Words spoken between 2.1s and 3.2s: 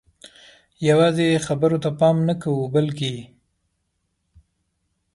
نه کوو بلکې